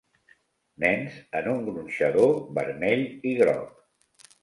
Nens 0.83 1.19
en 1.41 1.51
un 1.53 1.63
gronxador 1.69 2.35
vermell 2.59 3.07
i 3.33 3.39
groc. 3.45 4.31